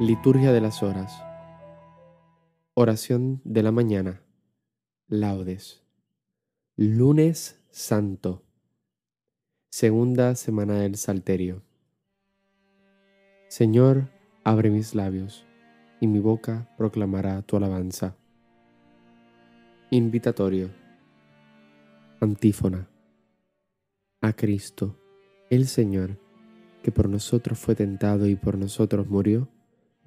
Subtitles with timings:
[0.00, 1.24] Liturgia de las Horas.
[2.74, 4.22] Oración de la mañana.
[5.08, 5.82] Laudes.
[6.76, 8.44] Lunes Santo.
[9.70, 11.64] Segunda semana del Salterio.
[13.48, 14.08] Señor,
[14.44, 15.44] abre mis labios,
[16.00, 18.16] y mi boca proclamará tu alabanza.
[19.90, 20.70] Invitatorio.
[22.20, 22.88] Antífona.
[24.20, 24.96] A Cristo,
[25.50, 26.20] el Señor,
[26.84, 29.48] que por nosotros fue tentado y por nosotros murió,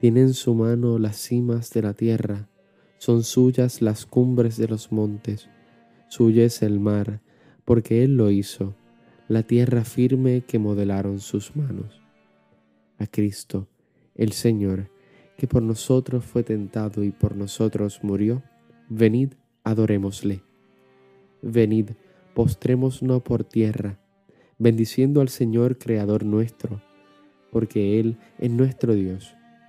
[0.00, 2.48] tiene en su mano las cimas de la tierra,
[2.96, 5.50] son suyas las cumbres de los montes,
[6.08, 7.20] suya es el mar,
[7.66, 8.74] porque Él lo hizo,
[9.28, 12.00] la tierra firme que modelaron sus manos.
[12.96, 13.68] A Cristo,
[14.14, 14.90] el Señor,
[15.36, 18.42] que por nosotros fue tentado y por nosotros murió,
[18.88, 19.34] venid,
[19.64, 20.42] adorémosle.
[21.42, 21.90] Venid,
[22.34, 24.00] postrémonos por tierra,
[24.58, 26.80] bendiciendo al Señor Creador nuestro,
[27.52, 29.36] porque Él es nuestro Dios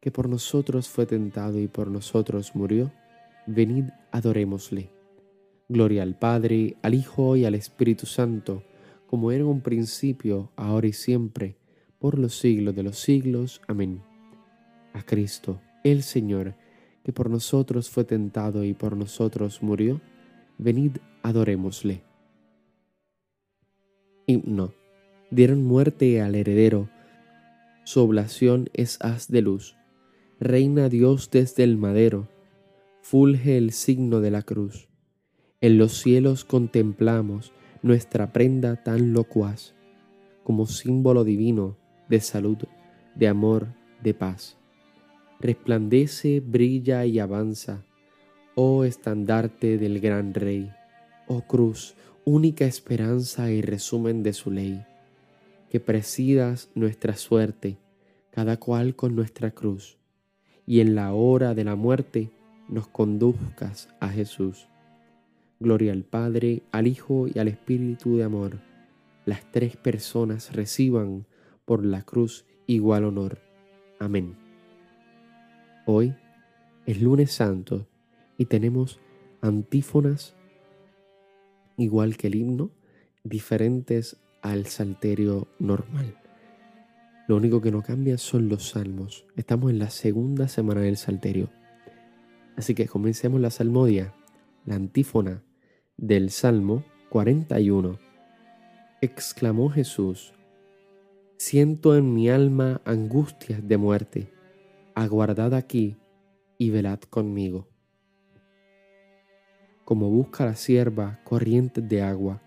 [0.00, 2.92] que por nosotros fue tentado y por nosotros murió,
[3.46, 4.90] venid adorémosle.
[5.68, 8.62] Gloria al Padre, al Hijo y al Espíritu Santo,
[9.06, 11.56] como era en un principio, ahora y siempre,
[11.98, 13.60] por los siglos de los siglos.
[13.66, 14.02] Amén.
[14.92, 16.54] A Cristo, el Señor,
[17.04, 20.00] que por nosotros fue tentado y por nosotros murió,
[20.58, 22.02] venid adorémosle.
[24.26, 24.72] Himno.
[25.30, 26.88] Dieron muerte al heredero,
[27.84, 29.78] su oblación es haz de luz
[30.40, 32.28] reina Dios desde el madero,
[33.00, 34.88] fulge el signo de la cruz.
[35.60, 39.74] En los cielos contemplamos nuestra prenda tan locuaz,
[40.44, 41.76] como símbolo divino
[42.08, 42.58] de salud,
[43.16, 43.66] de amor,
[44.00, 44.56] de paz.
[45.40, 47.84] Resplandece, brilla y avanza,
[48.54, 50.70] oh estandarte del gran Rey,
[51.26, 54.84] oh cruz, única esperanza y resumen de su ley,
[55.68, 57.78] que presidas nuestra suerte,
[58.30, 59.97] cada cual con nuestra cruz
[60.68, 62.30] y en la hora de la muerte
[62.68, 64.68] nos conduzcas a Jesús.
[65.60, 68.58] Gloria al Padre, al Hijo y al Espíritu de amor.
[69.24, 71.24] Las tres personas reciban
[71.64, 73.38] por la cruz igual honor.
[73.98, 74.36] Amén.
[75.86, 76.14] Hoy
[76.84, 77.86] es lunes santo
[78.36, 79.00] y tenemos
[79.40, 80.36] antífonas
[81.78, 82.70] igual que el himno,
[83.24, 86.27] diferentes al salterio normal.
[87.28, 89.26] Lo único que no cambia son los salmos.
[89.36, 91.50] Estamos en la segunda semana del Salterio.
[92.56, 94.14] Así que comencemos la salmodia,
[94.64, 95.42] la antífona
[95.98, 97.98] del Salmo 41.
[99.02, 100.32] Exclamó Jesús,
[101.36, 104.32] siento en mi alma angustias de muerte.
[104.94, 105.98] aguardad aquí
[106.56, 107.68] y velad conmigo.
[109.84, 112.40] Como busca la sierva corrientes de agua,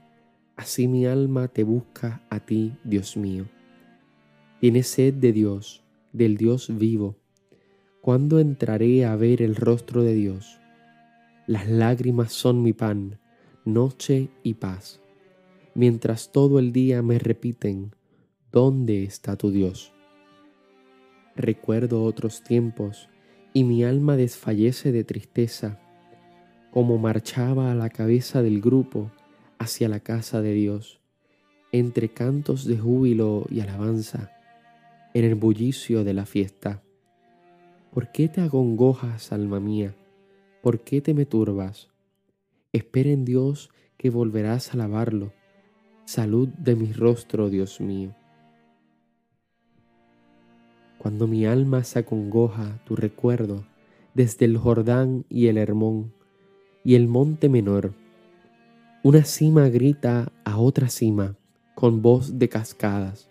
[0.55, 3.45] así mi alma te busca a ti, Dios mío.
[4.61, 5.81] Tiene sed de Dios,
[6.13, 7.15] del Dios vivo.
[7.99, 10.59] ¿Cuándo entraré a ver el rostro de Dios?
[11.47, 13.19] Las lágrimas son mi pan,
[13.65, 15.01] noche y paz,
[15.73, 17.95] mientras todo el día me repiten,
[18.51, 19.93] ¿dónde está tu Dios?
[21.35, 23.09] Recuerdo otros tiempos
[23.53, 25.79] y mi alma desfallece de tristeza,
[26.69, 29.11] como marchaba a la cabeza del grupo
[29.57, 31.01] hacia la casa de Dios,
[31.71, 34.31] entre cantos de júbilo y alabanza,
[35.13, 36.81] en el bullicio de la fiesta.
[37.91, 39.95] ¿Por qué te agongojas, alma mía?
[40.61, 41.89] ¿Por qué te me turbas?
[42.71, 45.33] Espera en Dios que volverás a alabarlo.
[46.05, 48.15] Salud de mi rostro, Dios mío.
[50.97, 53.65] Cuando mi alma se acongoja, tu recuerdo,
[54.13, 56.13] desde el Jordán y el Hermón
[56.83, 57.93] y el monte menor,
[59.03, 61.35] una cima grita a otra cima
[61.73, 63.30] con voz de cascadas.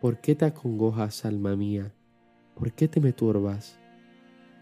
[0.00, 1.92] ¿Por qué te acongojas, alma mía?
[2.54, 3.78] ¿Por qué te me turbas?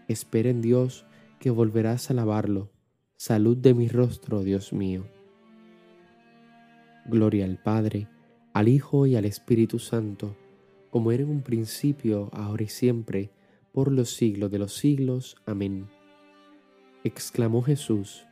[0.09, 1.05] Espera en Dios
[1.39, 2.71] que volverás a alabarlo.
[3.15, 5.05] Salud de mi rostro, Dios mío.
[7.05, 8.09] Gloria al Padre,
[8.53, 10.35] al Hijo y al Espíritu Santo,
[10.89, 13.31] como era en un principio, ahora y siempre,
[13.71, 15.37] por los siglos de los siglos.
[15.45, 15.87] Amén.
[17.05, 18.25] Exclamó Jesús,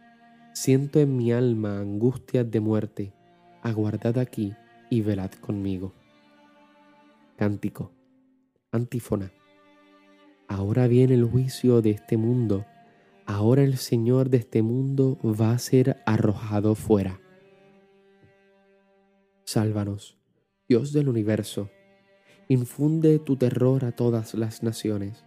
[0.53, 3.13] siento en mi alma angustias de muerte,
[3.61, 4.53] aguardad aquí
[4.89, 5.93] y velad conmigo.
[7.37, 7.91] Cántico,
[8.71, 9.31] antífona.
[10.47, 12.65] Ahora viene el juicio de este mundo,
[13.27, 17.21] ahora el Señor de este mundo va a ser arrojado fuera.
[19.43, 20.17] Sálvanos
[20.67, 21.69] Dios del universo,
[22.47, 25.23] infunde tu terror a todas las naciones,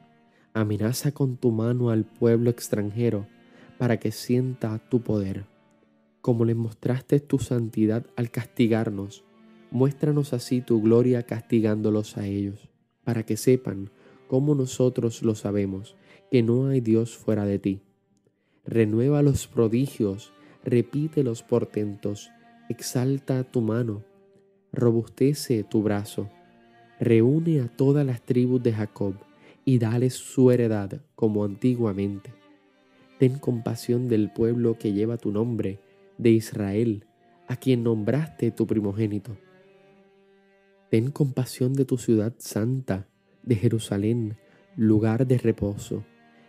[0.53, 3.29] amenaza con tu mano al pueblo extranjero
[3.79, 5.47] para que sienta tu poder.
[6.23, 9.25] Como le mostraste tu santidad al castigarnos,
[9.71, 12.69] muéstranos así tu gloria castigándolos a ellos,
[13.05, 13.91] para que sepan,
[14.29, 15.97] como nosotros lo sabemos,
[16.31, 17.81] que no hay Dios fuera de ti.
[18.65, 20.33] Renueva los prodigios,
[20.65, 22.31] repite los portentos,
[22.69, 24.05] exalta tu mano
[24.73, 26.31] robustece tu brazo,
[26.99, 29.15] reúne a todas las tribus de Jacob
[29.65, 32.33] y dales su heredad como antiguamente.
[33.19, 35.79] Ten compasión del pueblo que lleva tu nombre,
[36.19, 37.05] de Israel,
[37.49, 39.37] a quien nombraste tu primogénito.
[40.91, 43.07] Ten compasión de tu ciudad santa,
[43.45, 44.37] de Jerusalén,
[44.77, 46.05] lugar de reposo.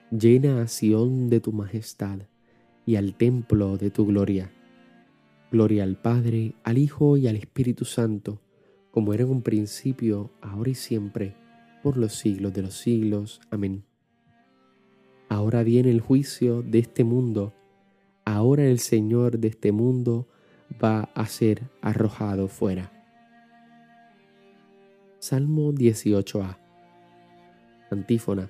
[0.09, 2.21] Llena a Sión de tu majestad
[2.85, 4.51] y al templo de tu gloria.
[5.51, 8.41] Gloria al Padre, al Hijo y al Espíritu Santo,
[8.89, 11.35] como era en un principio, ahora y siempre,
[11.83, 13.41] por los siglos de los siglos.
[13.51, 13.83] Amén.
[15.29, 17.53] Ahora viene el juicio de este mundo,
[18.25, 20.27] ahora el Señor de este mundo
[20.83, 22.90] va a ser arrojado fuera.
[25.23, 26.57] Salmo 18a.
[27.91, 28.49] Antífona.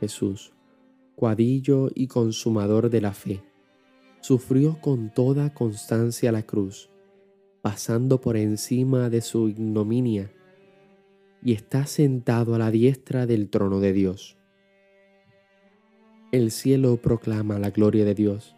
[0.00, 0.52] Jesús,
[1.14, 3.44] cuadillo y consumador de la fe
[4.20, 6.90] sufrió con toda constancia la cruz,
[7.62, 10.32] pasando por encima de su ignominia,
[11.40, 14.36] y está sentado a la diestra del trono de Dios.
[16.32, 18.56] El cielo proclama la gloria de Dios,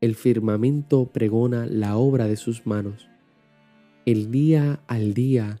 [0.00, 3.10] el firmamento pregona la obra de sus manos,
[4.06, 5.60] el día al día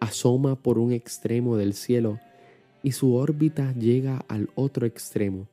[0.00, 2.18] Asoma por un extremo del cielo
[2.82, 5.48] y su órbita llega al otro extremo.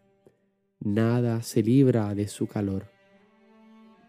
[0.79, 2.89] Nada se libra de su calor.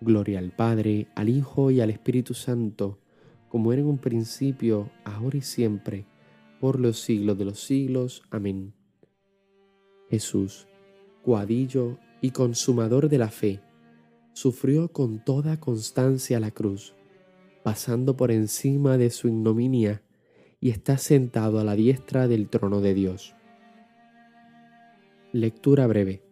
[0.01, 2.99] Gloria al Padre, al Hijo y al Espíritu Santo,
[3.49, 6.07] como era en un principio, ahora y siempre,
[6.61, 8.23] por los siglos de los siglos.
[8.31, 8.75] Amén.
[10.11, 10.69] Jesús,
[11.23, 13.61] cuadillo y consumador de la fe,
[14.33, 16.95] sufrió con toda constancia la cruz,
[17.65, 20.03] pasando por encima de su ignominia,
[20.61, 23.35] y está sentado a la diestra del trono de Dios.
[25.33, 26.23] Lectura breve.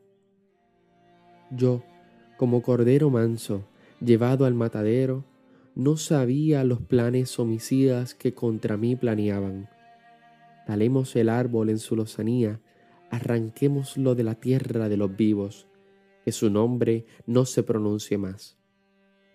[1.51, 1.85] Yo,
[2.37, 3.69] como cordero manso,
[4.01, 5.25] llevado al matadero,
[5.75, 9.69] no sabía los planes homicidas que contra mí planeaban
[10.67, 12.61] talemos el árbol en su lozanía,
[13.11, 15.69] arranquémoslo de la tierra de los vivos,
[16.25, 18.59] que su nombre no se pronuncie más.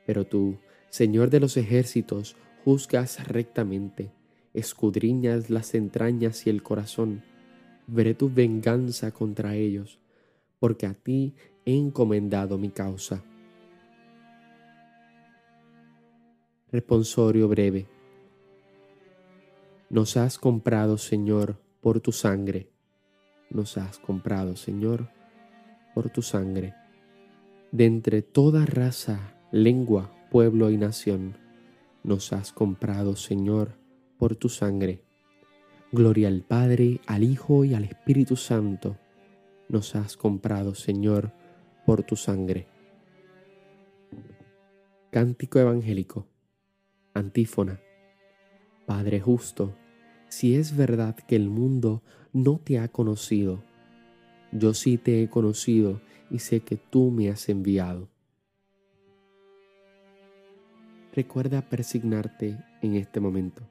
[0.06, 4.12] Pero tú, Señor de los ejércitos, juzgas rectamente,
[4.54, 7.24] escudriñas las entrañas y el corazón,
[7.88, 10.00] veré tu venganza contra ellos,
[10.60, 13.24] porque a ti he encomendado mi causa.
[16.72, 17.88] Responsorio breve.
[19.90, 22.70] Nos has comprado, Señor, por tu sangre.
[23.50, 25.10] Nos has comprado, Señor,
[25.94, 26.74] por tu sangre.
[27.74, 31.36] De entre toda raza, lengua, pueblo y nación,
[32.04, 33.81] nos has comprado, Señor,
[34.22, 35.02] por tu sangre.
[35.92, 39.00] Gloria al Padre, al Hijo y al Espíritu Santo.
[39.68, 41.32] Nos has comprado, Señor,
[41.88, 42.68] por tu sangre.
[45.10, 46.28] Cántico Evangélico.
[47.16, 47.80] Antífona.
[48.86, 49.74] Padre justo,
[50.30, 53.64] si es verdad que el mundo no te ha conocido,
[54.52, 56.00] yo sí te he conocido
[56.30, 58.08] y sé que tú me has enviado.
[61.12, 63.71] Recuerda persignarte en este momento.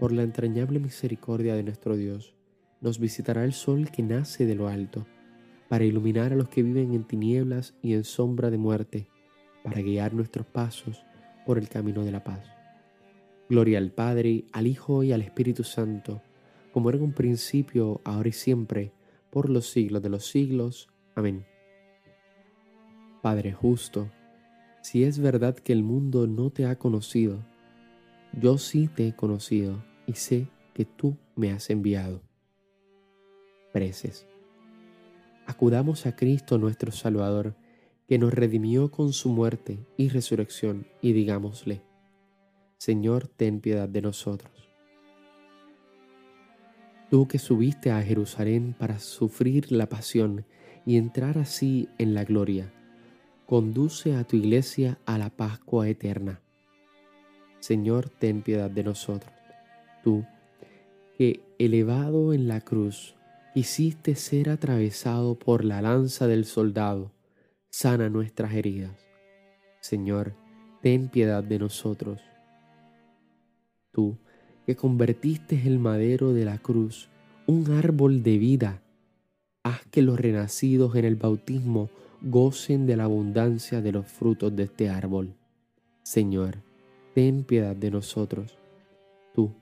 [0.00, 2.34] Por la entrañable misericordia de nuestro Dios,
[2.80, 5.06] nos visitará el sol que nace de lo alto,
[5.68, 9.08] para iluminar a los que viven en tinieblas y en sombra de muerte,
[9.62, 11.04] para guiar nuestros pasos
[11.44, 12.40] por el camino de la paz.
[13.50, 16.22] Gloria al Padre, al Hijo y al Espíritu Santo,
[16.72, 18.94] como era un principio, ahora y siempre,
[19.28, 20.88] por los siglos de los siglos.
[21.14, 21.44] Amén.
[23.20, 24.10] Padre justo,
[24.80, 27.44] si es verdad que el mundo no te ha conocido,
[28.32, 32.20] yo sí te he conocido y sé que tú me has enviado.
[33.72, 34.26] Preces.
[35.46, 37.54] Acudamos a Cristo nuestro Salvador,
[38.08, 41.82] que nos redimió con su muerte y resurrección, y digámosle,
[42.78, 44.70] Señor, ten piedad de nosotros
[47.10, 50.46] tú que subiste a Jerusalén para sufrir la pasión
[50.86, 52.72] y entrar así en la gloria,
[53.46, 56.40] conduce a tu iglesia a la Pascua eterna.
[57.58, 59.39] Señor, ten piedad de nosotros.
[60.02, 60.24] Tú,
[61.16, 63.14] que elevado en la cruz,
[63.54, 67.12] quisiste ser atravesado por la lanza del soldado,
[67.68, 68.96] sana nuestras heridas.
[69.80, 70.34] Señor,
[70.82, 72.20] ten piedad de nosotros.
[73.92, 74.18] Tú,
[74.66, 77.08] que convertiste el madero de la cruz,
[77.46, 78.82] un árbol de vida.
[79.62, 81.90] Haz que los renacidos en el bautismo
[82.22, 85.34] gocen de la abundancia de los frutos de este árbol.
[86.02, 86.62] Señor,
[87.14, 88.56] ten piedad de nosotros.
[89.34, 89.52] Tú,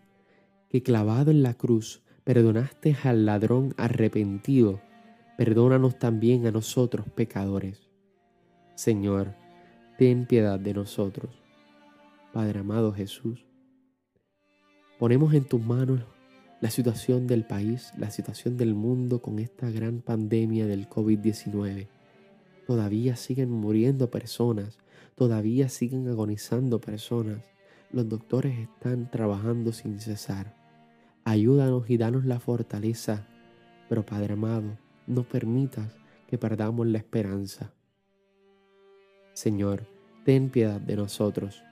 [0.69, 4.81] que clavado en la cruz perdonaste al ladrón arrepentido,
[5.37, 7.89] perdónanos también a nosotros pecadores.
[8.75, 9.35] Señor,
[9.97, 11.43] ten piedad de nosotros.
[12.33, 13.49] Padre amado Jesús,
[14.99, 16.01] Ponemos en tus manos
[16.61, 21.87] la situación del país, la situación del mundo con esta gran pandemia del COVID-19.
[22.67, 24.77] Todavía siguen muriendo personas,
[25.15, 27.45] todavía siguen agonizando personas.
[27.93, 30.58] Los doctores están trabajando sin cesar.
[31.29, 33.27] Ayúdanos y danos la fortaleza,
[33.87, 35.95] pero Padre amado, no permitas
[36.27, 37.71] que perdamos la esperanza.
[39.35, 39.87] Señor,
[40.25, 41.63] ten piedad de nosotros.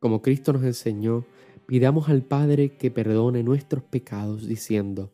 [0.00, 1.24] Como Cristo nos enseñó,
[1.66, 5.12] pidamos al Padre que perdone nuestros pecados diciendo,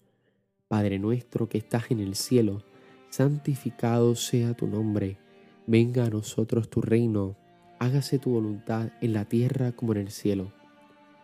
[0.68, 2.62] Padre nuestro que estás en el cielo,
[3.10, 5.18] santificado sea tu nombre,
[5.66, 7.36] venga a nosotros tu reino,
[7.78, 10.57] hágase tu voluntad en la tierra como en el cielo.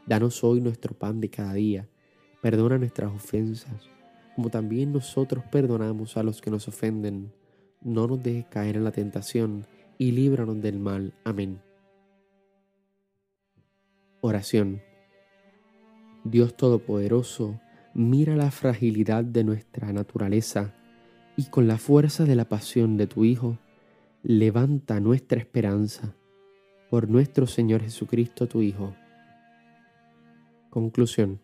[0.07, 1.89] Danos hoy nuestro pan de cada día,
[2.43, 3.89] perdona nuestras ofensas,
[4.37, 7.33] como también nosotros perdonamos a los que nos ofenden.
[7.81, 11.15] No nos dejes caer en la tentación, y líbranos del mal.
[11.25, 11.61] Amén.
[14.21, 14.83] Oración.
[16.25, 17.61] Dios Todopoderoso,
[17.95, 20.75] mira la fragilidad de nuestra naturaleza
[21.37, 23.59] y con la fuerza de la pasión de tu Hijo,
[24.23, 26.15] levanta nuestra esperanza
[26.91, 28.95] por nuestro Señor Jesucristo, tu Hijo.
[30.75, 31.38] Conclusión.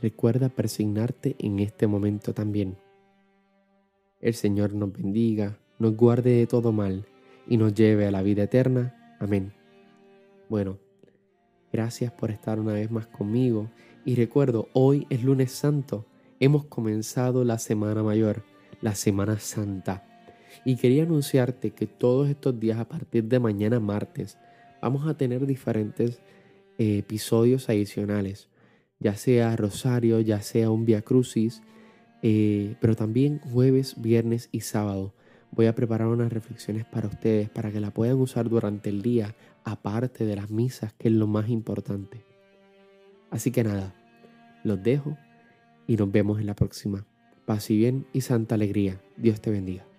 [0.00, 2.78] Recuerda persignarte en este momento también.
[4.22, 7.04] El Señor nos bendiga, nos guarde de todo mal
[7.46, 9.18] y nos lleve a la vida eterna.
[9.18, 9.52] Amén.
[10.48, 10.78] Bueno,
[11.70, 13.70] gracias por estar una vez más conmigo
[14.06, 16.06] y recuerdo, hoy es lunes santo,
[16.38, 18.44] hemos comenzado la Semana Mayor,
[18.80, 20.06] la Semana Santa.
[20.64, 24.38] Y quería anunciarte que todos estos días a partir de mañana martes
[24.80, 26.22] vamos a tener diferentes
[26.78, 28.48] eh, episodios adicionales,
[29.00, 31.62] ya sea Rosario, ya sea un Via Crucis,
[32.22, 35.14] eh, pero también jueves, viernes y sábado
[35.52, 39.34] voy a preparar unas reflexiones para ustedes para que la puedan usar durante el día,
[39.64, 42.24] aparte de las misas, que es lo más importante.
[43.30, 43.94] Así que nada,
[44.64, 45.16] los dejo
[45.86, 47.06] y nos vemos en la próxima.
[47.46, 49.00] Paz y bien y santa alegría.
[49.16, 49.89] Dios te bendiga.